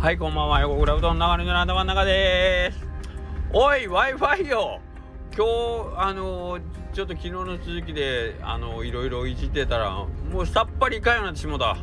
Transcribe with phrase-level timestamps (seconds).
[0.00, 0.60] はい、こんばんは。
[0.60, 2.86] 横倉うどん長野の頭の中でーす。
[3.52, 4.80] おい、Wi-Fi よ
[5.36, 6.62] 今日、あのー、
[6.92, 11.76] ちょっと昨日の続きで、あのー、いろいろいじってたら、もうさっぱりいかんようになってしもた。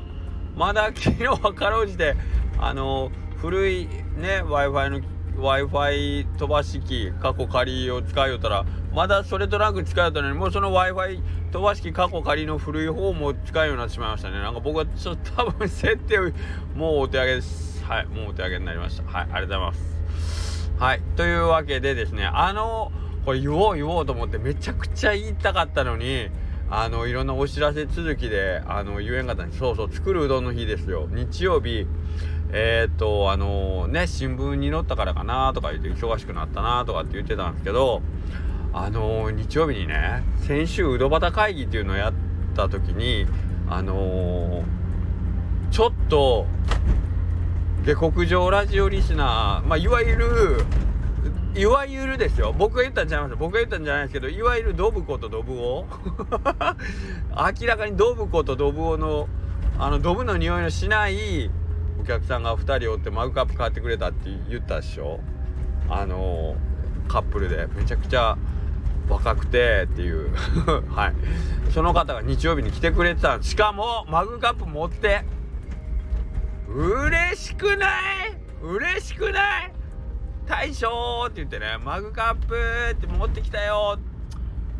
[0.56, 2.16] まだ昨日はかろうじて、
[2.58, 5.02] あのー、古いね、Wi-Fi の
[5.36, 11.22] Wi-Fi 飛ばし機、過去仮を使いよったら、まだそれとなく使いよったのに、もうその Wi-Fi
[11.52, 14.40] 飛ばし機過去仮の古い方も使うようになってしまいましたね。
[14.40, 16.32] なんか僕はちょっと多分設定を
[16.76, 17.75] もうお手上げです。
[17.88, 19.04] はい、もうお手上げになりました。
[19.04, 20.72] はい、ありがとうございます。
[20.80, 22.92] はい、というわけでですね、あの、
[23.26, 26.30] これ言おう言おうと思ってめちゃくちゃ言いたかったのに、
[26.70, 29.60] あの、いろんなお知らせ続きで、あの、言えんかったんです。
[29.60, 31.08] そうそう、作るうどんの日ですよ。
[31.12, 31.86] 日曜日、
[32.52, 38.02] えー、っと、あのね、新聞に載ったからかなとか言って忙しくなったなとかって言ってたんですけど、
[38.74, 42.14] あの日曜日にね、先週うどばた会議っていうのをやっ
[42.56, 43.26] た時に、
[43.70, 44.64] あの
[45.72, 46.46] ちょっと、
[47.86, 50.66] 下克上ラジオリスナー、まあ、いわゆる、
[51.56, 52.52] いわゆるですよ。
[52.52, 55.86] 僕が言ったんじゃないです僕が言ったんじゃないですけど、いわゆるドブコとドブオ
[57.30, 59.30] 明らかにドブコとドブオの、
[59.78, 61.52] あの、ドブの匂いのしない
[62.02, 65.20] お客さんが2人おってマグカップ買ってくれたって言ったでしょ
[65.88, 66.56] あの
[67.08, 67.68] カップルで。
[67.76, 68.36] めちゃくちゃ
[69.08, 70.32] 若くてっていう
[70.90, 71.14] はい。
[71.70, 75.24] その方が日曜日に来てくれてたしかも、マグカップ持って、
[76.76, 77.88] 嬉しくな
[78.26, 78.38] い？
[78.62, 79.74] 嬉しくない？
[80.46, 82.56] 大将って言ってね、マグカップ
[82.92, 83.98] って持ってきたよ。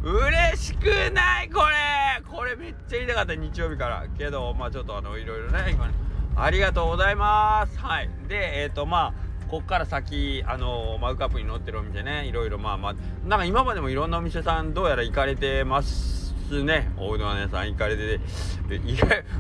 [0.04, 1.50] 嬉しくない？
[1.50, 2.22] これ。
[2.30, 4.06] これめっちゃ言いたかった日曜日から。
[4.18, 5.94] けど、まあちょっとあの、いろいろね、今、ね、
[6.36, 7.80] ありがとうございます。
[7.80, 8.10] はい。
[8.28, 18.20] で、えっ、ー、と、まあ、こっから先、あのマグカップに載ってるお店ね、いろいろまあまあ、なんか今までもいろんなお店さんどうやら行かれてますすねおうどん屋さん行かれて
[18.70, 18.82] て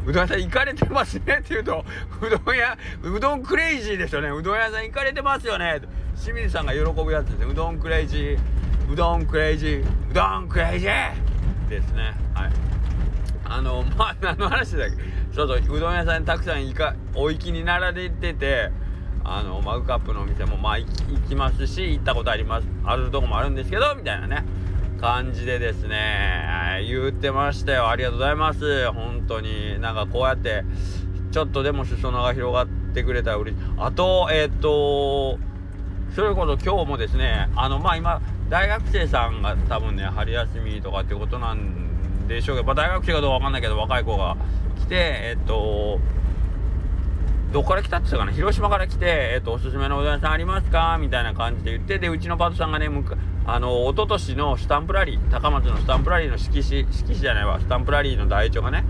[0.06, 1.86] うどん屋さん行かれてますねって言うと
[2.22, 4.30] うどん屋うどんクレイジーですよね。
[4.30, 5.82] うどん屋さん行かれてますよね。
[6.21, 7.45] 清水さんが喜ぶやつですね。
[7.52, 12.15] うどんクレイジーうどんクレイジーうどんクレイジーですね。
[12.33, 12.52] はい。
[13.48, 14.95] あのまあ何の話だっけ。
[15.33, 18.71] そうそううどん屋さんたくさん行かお行きになられてて
[19.23, 20.88] あのマグカップのお店もまあ行
[21.27, 24.44] きますし行ったことありますあるとこもあるんですけどみたいなね。
[25.00, 27.89] 感じでですね言ってましたよ。
[27.89, 28.92] ありがとうございます。
[28.92, 29.80] 本当に。
[29.80, 30.64] なんかこうやって
[31.32, 33.64] ちょっとでも裾野が広がってくれたら嬉しい。
[33.78, 35.38] あとえっ、と
[36.16, 44.38] それこそ今日もですねあのまあ今大学生さんが多分ね春休みとかってことなんでしょうけど、まあ、大学生かどうかわかんないけど若い子が
[44.80, 46.00] 来てえっ、と
[47.55, 48.33] どこから来たって言ったかな？
[48.33, 50.98] 広島から来て、えっ、と、おすすめのうどん屋さんありますか？
[50.99, 52.89] みたいな感じで言って、で、うちのパートさんがね、
[53.45, 58.83] あの、一昨年のスタンプラリー、高松のスタンプラリーの色紙、色紙じゃないわ、スタンプラリーの台帳がね、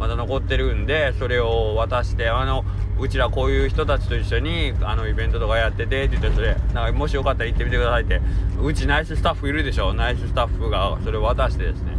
[0.00, 2.64] まだ残ってるんで、それを渡して、あの、
[2.98, 8.20] うちらこういう人たちと一緒に、あの、イベントとかやってて、って言って、それ、なんか、もしよかったら行ってみてくださいって、
[8.60, 9.94] うちナイススタッフいるでしょ？
[9.94, 11.92] ナイススタッフが、それを渡してですね、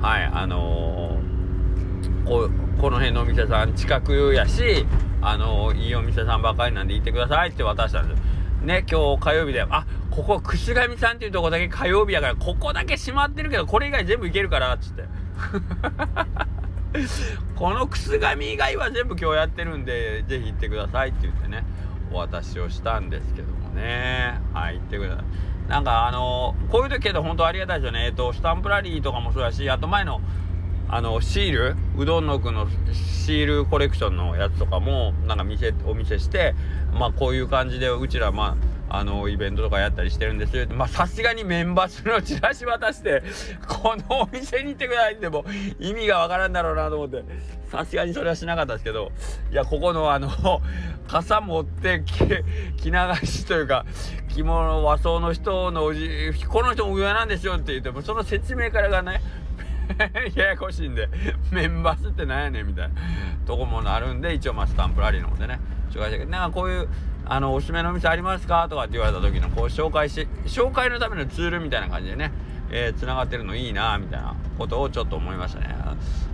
[0.00, 2.48] はい、あのー、こ
[2.80, 4.86] この辺のお店さん近くやし、
[5.26, 8.22] あのいいお店さんばかりなんで行ってくださいって渡したんです。
[8.62, 15.04] ね今日火曜日であここ串上さんっていうとこだけ火曜日やからここだけ閉まってるけどこれ以外全部行けるからつって。
[17.56, 21.64] この串上以外は全部今日やってるんでぜひ行ってくださいって言ってね
[22.12, 24.40] お渡しをしたんですけどもね。
[24.52, 25.24] はい行ってください。
[25.68, 28.06] なんかあのこういう時けど本当ありがたいですよね。
[28.06, 30.20] えっとスタンプラリーとかもそうやしあと前の
[30.88, 36.54] あのシールうどんの具のシールコレクションのやつとかもなんか見せお見せして
[36.92, 38.56] まあこういう感じでうちらま
[38.88, 40.68] ああのイベントとかやったりしてるんですよ。
[40.68, 43.22] まあさすがにメンバー数のチラシ渡して
[43.66, 45.44] このお店に行ってくださいっても
[45.80, 47.24] 意味がわからんだろうなと思って。
[47.74, 49.10] さすがにそれはしなかったですけど
[49.50, 50.30] いやここのあの
[51.08, 52.92] 傘持って 着流
[53.26, 53.84] しというか
[54.28, 56.08] 着物和装の人のおじ
[56.48, 59.20] この人も上なんですよって言ってもその説明からがね
[60.34, 61.08] ややこしいんで、
[61.50, 62.94] メンバースってなんやねんみたいな
[63.46, 65.60] とこもなるんで、一応まあスタンプラリーの方でね、
[65.90, 66.88] 紹介したけど、なんかこういう、
[67.26, 68.66] あの、おすすめのお店ありますか？
[68.68, 72.32] とかって言われた時の、こう紹介し、紹介のためのツールみたいな感じでね、
[72.70, 75.74] えー、繋がってるのいいなみたいなことをちょっと思いましたね。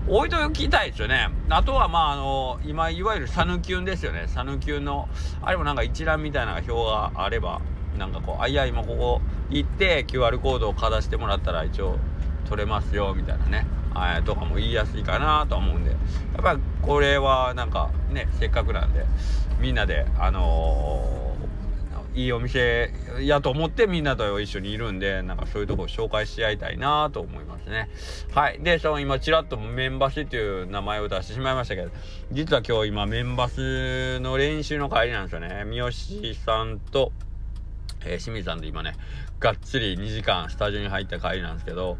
[0.08, 1.29] 置いときたいですよね。
[1.50, 4.25] あとは、まあ、あの、今、いわゆるサヌキュンですよね。
[4.26, 5.08] サヌキュンの、
[5.43, 7.61] あれもなんか一覧みたいな表があれば、
[7.99, 9.20] なんかこう、あいや、今ここ
[9.50, 11.99] 行って、QR コードをかざしてもらったら、一応、
[12.50, 13.67] 取れますよみたいなね。
[14.25, 15.91] とかも言いやすいかなと思うんで。
[15.91, 15.97] や
[16.41, 19.05] っぱりこれはなんかねせっかくなんで
[19.61, 21.37] みんなであの
[22.14, 27.88] いいお店やと思ってみんなと一緒にいるんでなんかそういうとこ紹介し合いたいなと思いますね。
[28.35, 28.58] はい。
[28.61, 31.91] でその今ちらっとメンバスっていう名前を出してしまいましたけど
[32.32, 35.64] 実は今日今メンバスの練習の帰りなんですよね。
[35.67, 35.91] 三好
[36.35, 37.12] さんと
[38.05, 38.94] えー、清水さんで今ね
[39.38, 41.99] がっつり2時間スタジオに入った帰りなんですけど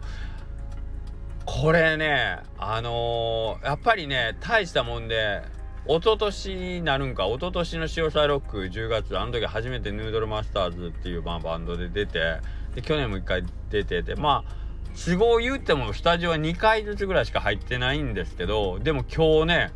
[1.59, 5.43] これねあのー、やっぱりね大したもんで
[5.85, 12.39] 一昨年になるんか一昨年の潮騒ロック10月あの時初めてヌードルマスターズっていう、まあ、バンドで出て
[12.77, 14.55] で去年も1回出ててまあ
[14.95, 19.73] 都合言ってもスタジオは2回ずつぐらいしか入ってないんですけどでも今日ね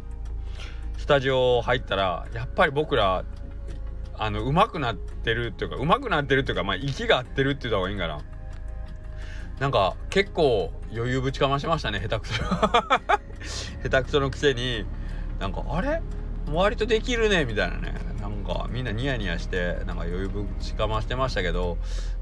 [0.97, 3.25] スタジオ入ったらやっぱり僕ら
[4.17, 8.21] あの上手くなってるっていうか上手くなってるっていうかまあ息が合ってるって言った方がいいんかな。
[9.61, 12.35] なんか結構余裕ぶちかましましたね下手くそ。
[13.89, 14.85] 下手くそのくせに。
[15.39, 16.01] なんかあれ？
[16.53, 17.95] 割とできるねみたいなね。
[18.21, 21.79] なんかみんなニヤニヤしてなんか余裕ぶちかましてましたけど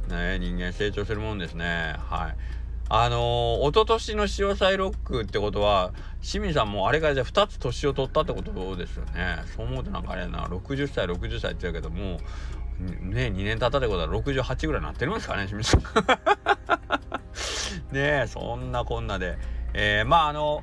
[0.09, 1.95] ね人間成長するもんですね。
[1.99, 2.37] はい。
[2.89, 9.39] あのー、一昨年の潮騒ロックってことは清水さんもあれからじゃあ2つ年を取ったってことですよね。
[9.57, 12.19] そう思うとなんかあれな60歳60歳って言うけども
[13.01, 15.83] ね2年経ったってことは68ぐらいになってるんですかね清水さん。
[17.93, 19.37] ねえそんなこんなで。
[19.75, 20.63] えー、まああの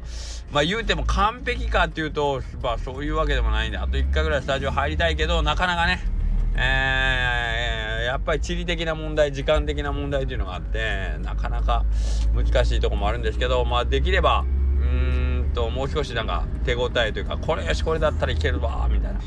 [0.51, 5.99] まあ言うても完璧かっていうとまあそういうわけでもないんであと1回ぐらいスタジオ入りたいけどなかなかね
[6.55, 11.85] えー、やっぱり地理的な問題時間的な問題っていうのがあってなかなか
[12.35, 19.19] 難しいとこもあるんですけどまあできればうんともう少しなんか手応えというかこれよしこれだったらいけるわみたいな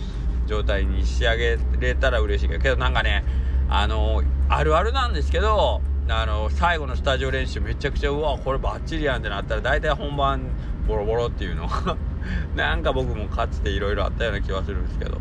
[0.47, 3.25] 状態に仕上げれたら嬉しいけどけどなんかね
[3.69, 10.43] あのあるあるなんですけどあの最後のスタジオ練習めちゃくちゃうわこれバッチリやんってなったら大体本番
[10.89, 11.69] ボロボロっていうの
[12.57, 15.21] なんか僕もかつていろいろあったような気はするんですけど。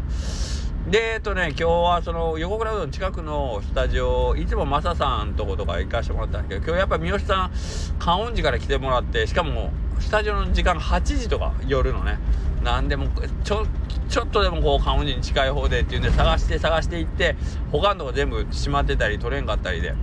[0.90, 7.52] でえっとね今日はその横倉うどん近くのスタジオいつもマサさんとことか行かしてもらったんですけど今日やっぱ三好さん
[8.00, 12.18] 観音寺から来てもらってしかもスタジオの時間8時とか夜のね
[12.64, 13.10] なんでも
[13.44, 13.68] ちょ
[14.10, 17.36] ちょっとでもこう観音寺に近い方でっていうんで探して探していって
[17.72, 19.94] 他のとこ全部閉まってたり取れんかったりで。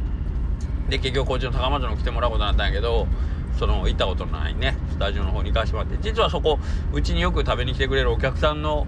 [0.88, 3.06] で結局こっちの高松の来てもらうことになったんやけど
[3.58, 4.76] その行ったことのないね。
[4.90, 5.98] スタジオの方に行かしてもらって。
[6.00, 6.58] 実はそこ
[6.92, 8.86] うちによく食べに来てくれるお客さんの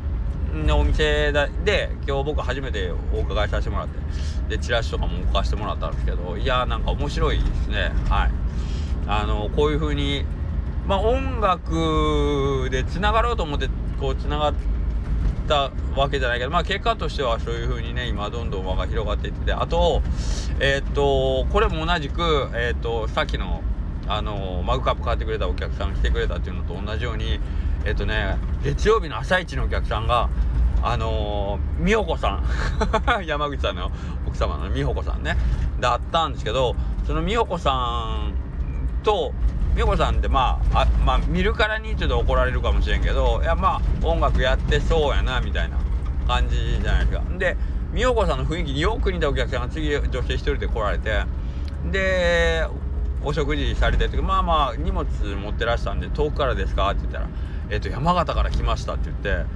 [0.73, 1.33] お店
[1.65, 3.99] で今日僕初めてお伺いさせてもらって。
[4.49, 7.93] でチラシとかも置かせてもらったんですけどいやーなんか面白いですね。
[8.09, 8.31] はい。
[9.07, 10.25] あのこういう風に
[10.87, 13.69] まあ音楽でつながろうと思って
[14.01, 14.55] こうつながっ
[15.51, 20.01] たわけじゃないけどまあ結果としてはそういう風にね今どんどん輪が広がっていってあと
[20.61, 23.63] えっ、とこれも同じくえっ、とさっきの
[24.07, 27.41] あのマグカップ買ってくれたお客さん来てくれたっていうのと同じように
[27.85, 30.31] えっとね月曜日の朝一のお客さんが
[30.83, 32.45] あのー、美穂子さん
[33.27, 33.91] 山口さんの
[34.27, 35.37] 奥様の美穂子さんね
[35.81, 36.77] だったんですけど
[37.07, 38.35] その美穂子さん
[39.03, 39.33] と
[39.81, 45.79] 美穂さんってまああまあ見るからにちょっと怒られるかもしれんけどいやまあ音楽やってそうやなみたいな
[46.27, 47.25] 感じじゃないですか。
[47.39, 47.57] で
[47.95, 51.23] 美穂子さんの雰囲気によく似たお客さんが次女性一人で来られて
[51.91, 52.67] で
[53.25, 57.29] お食事されてる時まあまあ荷物持ってらしたんで遠くからですかって言ったら
[57.71, 59.47] えっ、と、山形から来ましたって言って、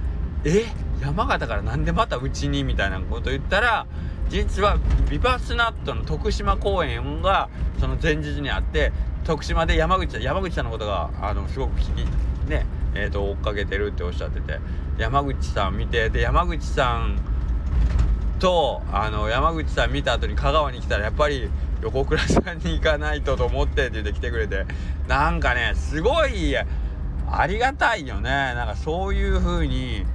[0.45, 0.65] え？
[1.01, 2.63] 山形からなんでまたうちに？
[2.63, 3.85] みたいなこと言ったら、
[4.29, 4.77] 実は
[5.09, 7.49] ビバスナットの徳島公演が
[7.79, 8.91] その前日にあって、
[9.23, 12.05] 徳島で山口山口さんのことがあのすごく気に
[12.47, 14.59] ねえーと、追っかけてるっておっしゃってて
[14.97, 17.19] 山口さん見てで山口さん
[18.39, 21.49] とあの山口さん見た後に香川に来たらやっぱり
[21.81, 24.65] 横倉さんに行かないとと思ってって言って来てくれて
[25.07, 28.29] なんかねすごいありがたいよね。
[28.29, 30.05] なんかそういう風に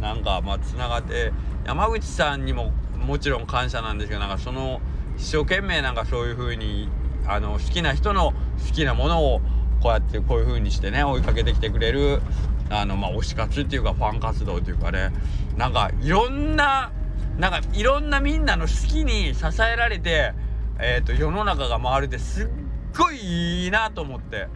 [0.00, 1.32] なんかまあつながって
[1.64, 2.72] 山口さんにも
[3.06, 4.80] もちろん感謝なんですけどなんかその
[5.16, 6.88] 一生懸命なんかそういう風に
[7.26, 8.34] あの好きな人の
[8.66, 9.40] 好きなものを
[9.80, 12.20] こうやってこういう風にしてね追いかけてきてくれる
[12.68, 15.12] あのまあ推し活っていうかファン活動っていうかね
[15.56, 16.90] なんかいろんな
[17.38, 20.32] なんかいろんなみんなの好きに支えられて
[20.78, 22.48] えっ、ー、と世の中が回るってすっ
[22.96, 24.48] ごいいいなと思って。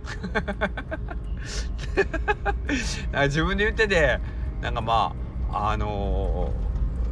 [3.26, 4.20] 自分で言ってて
[4.60, 5.14] なんかま
[5.52, 6.69] ああのー、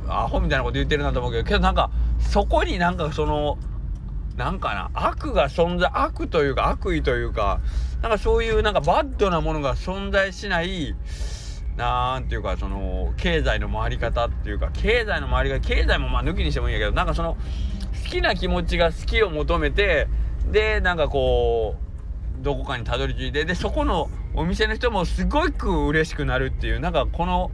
[0.08, 3.58] アホみたいなこと言ってるなと思うけどけどなんかそこになんかその
[4.36, 7.60] なんかな悪が存在悪というか悪意というか
[8.02, 10.94] なんかそういうなんかバッドなものが存在しない
[11.76, 17.36] なんていうかその経済の回り方っていうか経済の回り方経済もまあ抜きにしてもいいんやけどなんかその
[18.04, 20.08] 好きな気持ちが好きを求めて
[20.50, 21.76] でなんかこ
[22.40, 27.50] うどこかにたどり着いてでそこのお店の人もすごく嬉しくなるっていうなんかこの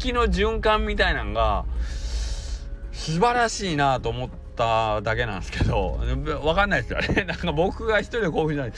[0.00, 1.66] 好きの循環みたいなんが
[2.90, 7.00] 素晴らしいなと思っただけなんですけど分かんないですよ。
[7.00, 8.72] ねなんか僕が一人で興奮しない。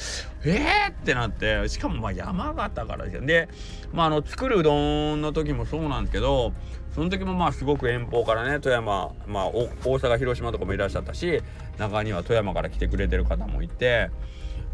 [0.45, 3.23] えーってなってしかもまあ山形からですよ。
[3.25, 3.49] で
[3.93, 6.52] まああの作るうどんの時もそうなんですけど
[6.93, 11.41] その時もまあすごく遠方からね富山まあ大阪広島とかもいらっしゃったし
[11.79, 14.11] 中には富山から来てくれてる方もいて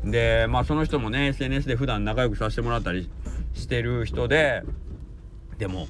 [0.03, 3.11] でまあその人もね SNS で普段仲良くさせてもらったり
[3.53, 4.63] してる人で
[5.59, 5.89] でも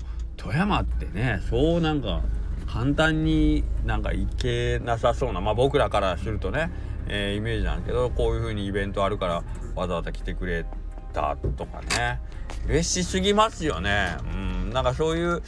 [0.49, 2.23] 富山ってねそうなんか
[2.67, 6.71] 簡単になんか行けなさそうなまあ僕らからするとね、
[7.07, 10.65] えー、イメージなんだけどこういう風にイベントあるからわざわざ来てくれ
[11.13, 12.21] たとかね。
[12.67, 14.17] 嬉しすぎますよね。
[14.33, 14.71] うん。
[14.71, 15.43] なんかそういう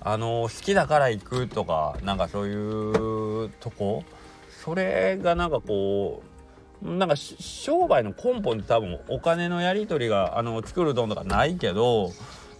[0.00, 4.04] あの好きだから行くとかなんかそういうとこ
[4.64, 6.22] それがなんかこ
[6.82, 12.12] うなんか商売の根本って多分お金のやり取りがあの作るどんとかないけど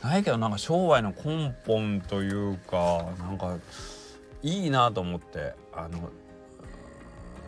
[0.03, 3.59] ないけどなんか商売の根本というかなんか
[4.43, 6.11] いいなと思ってあの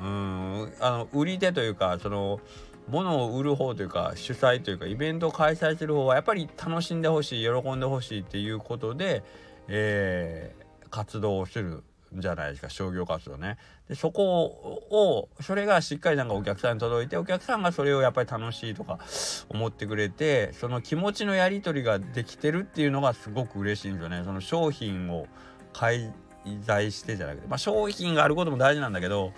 [0.00, 2.40] うんあの売り手というかその
[2.88, 9.22] 物を売る方というか主催というかイベントを開催する方はやっぱり楽しんでほしい喜んでほしいっていうことで、
[9.68, 11.82] えー、活動をする。
[12.16, 13.58] じゃないですか商業活動ね。
[13.88, 14.44] でそこ
[14.90, 18.98] をそれがしっかりなんかお客さんに届いてお客さんがそれをやっぱり楽しいとか
[19.48, 24.22] 思ってくれてその気持ちのやり取りができてるっていうのがすごく嬉しいんですよね。
[24.24, 25.26] その商品を
[25.72, 26.12] 開
[26.62, 29.32] 在してじゃなくて、まあ、商品があることも大事なんだけど、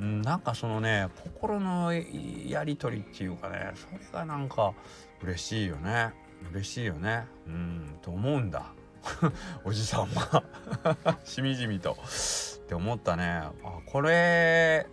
[0.00, 4.74] うん、なんかそのね心のやり取りっていうかねそれがなんか
[5.22, 6.12] 嬉しいよね
[6.52, 8.72] 嬉しいよねうんと思うんだ
[9.64, 10.42] おじさんは
[11.24, 13.52] しみじみとって思ったねあ
[13.86, 14.86] これ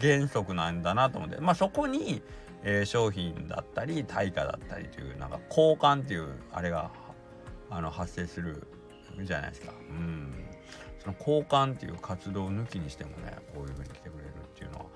[0.00, 2.22] 原則なんだなと思ってまあそこに、
[2.62, 6.90] えー、商品だったり対価だったりというなんか交換っていうあれが
[7.70, 8.66] あの発生する
[9.24, 9.72] じゃないですか。
[9.88, 10.46] うん。
[10.98, 14.86] その交換っていう活動を抜きにしてもね、こういう風に来てくれるっていうのは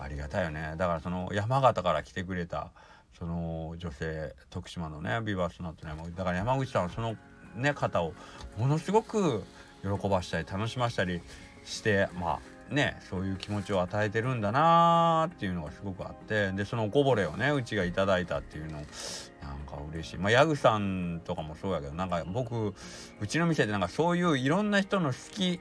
[0.00, 0.74] ありがたいよね。
[0.76, 2.72] だからその山形から来てくれた、
[3.18, 7.16] その女性、徳島のね、ビバースナットね、だから山口さんその
[7.56, 8.12] ね、方を
[8.56, 9.44] ものすごく
[9.82, 11.20] 喜ばしたり、楽しましたり
[11.64, 12.40] して、ま
[12.70, 20.18] あ、ねそういう気持ちを与えてるんだなーっていうのがすごくあってでそのおこぼれをねうちがいただいたっていうのなんか嬉しい。
[20.18, 22.74] まあヤグさんとかもそうやけどなんか僕
[23.20, 25.60] うちの店でなんかそういういろんな人の好き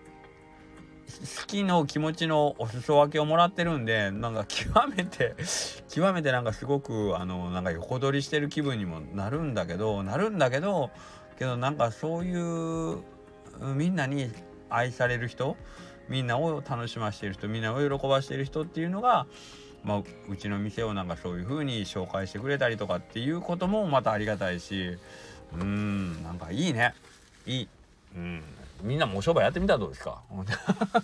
[1.07, 5.35] 好きの気持ちのお裾分けをもらってるんでなんか極めて
[5.89, 10.89] 極めてなんかすごくあのなんか横取りしてる気分にもなるんだけどなるんだけど
[11.37, 12.99] けどなんかそういう
[13.75, 14.31] みんなに
[14.69, 15.55] 愛される人
[16.09, 19.27] みんなを楽しませている人みんなを喜ばしている人っていうのが、
[19.83, 24.97] まあ、うちの店をなんかそういう風に紹介してくれたりとかっていうこともまたありがたいし
[25.53, 26.93] うんなんかいいね。
[27.45, 27.67] いい。
[28.15, 28.43] うん。
[28.83, 30.21] みんなもお商売やってみたらどうですか？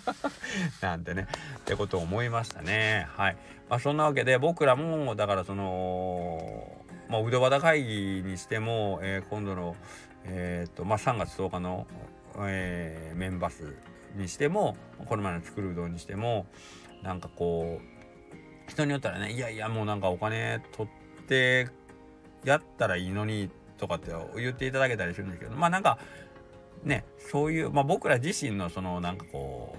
[0.82, 1.26] なんてね。
[1.58, 3.06] ってことを思いましたね。
[3.16, 3.36] はい。
[3.70, 6.70] まあそんなわけで僕らもだからその
[7.08, 9.76] まあうどば会議にしても、えー、今度の
[10.24, 11.86] えっ、とまあ3月10日の、
[12.38, 13.76] えー、メンバス
[14.16, 14.76] にしても
[15.06, 16.46] この前の作るうどんにしても
[17.02, 20.88] なんかこう人によったらねいやいやもうなんかお金取
[21.22, 21.68] って
[22.44, 25.98] やったらいいのにとかって言っていただけたりするんですけどまあなんか
[26.82, 29.76] ねそういう、まあ、僕ら自身のそのなんかこ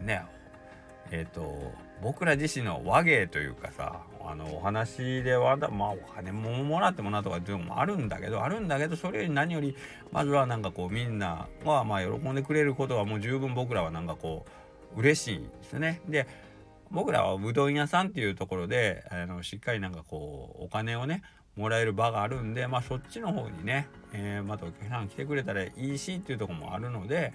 [0.00, 0.22] うね
[1.10, 1.72] えっ、ー、と
[2.02, 9.76] 僕ら自身の和芸というかさあのお話ではまあお金ももらってもなとかっていうのもあるんだけどあるんだけどそれより何より
[10.12, 14.44] まずはなんかこうみんなはまあ喜んでくれることはもう十分僕らはなんかこ
[14.96, 16.00] う嬉しいんですね。
[16.08, 16.26] で
[16.90, 21.22] 僕らはうどん屋さんっていうところであのしっかりなんかこうお金をね
[21.56, 27.32] もらえる場があるんでまあそっちの方にね、えー、またお客さん来てくれたらいいしっていうとこもあるので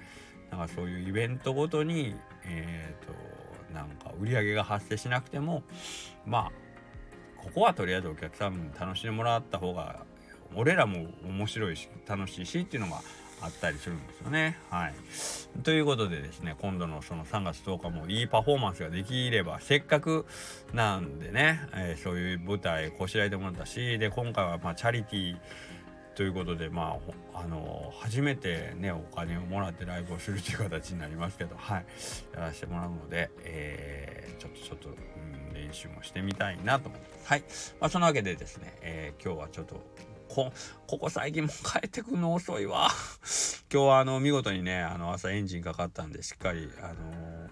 [0.52, 2.16] なんかそういうイベントごとに
[2.46, 3.31] えっ、ー、と
[3.74, 5.64] なんか売り上げが発生しなくても
[6.26, 6.52] まあ
[7.38, 10.06] ここはとりあえずお客さんに楽しんでもらった方が
[10.56, 13.02] 俺らも面白いし楽しいしっていうのが
[13.42, 14.58] あったりするんですよね。
[14.70, 14.94] はい。
[15.64, 20.28] ということでですね、今度のその3月10日もいいパフォーマンスができれば、せっかく
[20.74, 25.38] なんでね、えー、そういう舞台こしらえてもらったし、で、今回はまチャリティー
[26.16, 26.98] ということでま
[27.34, 31.86] ああの初めてねお金をもらってライブをするという形になりますけどはい
[32.34, 37.44] やらせてもらうので、えー、ちょっとちょっと、うん、練習もしてみたいなと思ってはい、
[37.80, 39.76] まあ、そのわけでですね、えー、今日はちょっと
[40.28, 40.52] こ
[40.88, 42.90] ここ最近も帰ってくるの遅いわ
[43.72, 47.50] 今日はあの見事にねあの朝エンジンかかったんでしっかりあの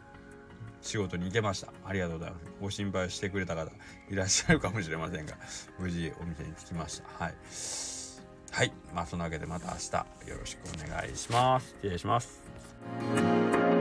[0.81, 1.73] 仕事に行けました。
[1.85, 2.45] ありがとうございます。
[2.61, 3.69] ご心配してくれた方
[4.09, 5.37] いらっしゃるかもしれませんが、
[5.77, 7.25] 無事お店に着きました。
[7.25, 7.98] はい。
[8.51, 8.71] はい。
[8.93, 11.75] まあ、そんなわけでまた明日よろしくお願いします。
[11.81, 13.78] 失礼します。